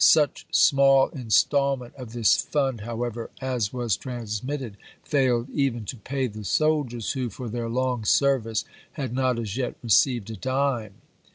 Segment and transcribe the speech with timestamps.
[0.03, 5.51] Such small instalment of this fund, however, as was transmitted, failed vom,°.
[5.51, 5.53] Dec.
[5.53, 8.63] 23 even to pay the soldiers who, for their long service, isei.
[8.63, 8.71] "w.
[8.71, 8.87] e.
[8.93, 10.95] had not as yet" received a dime."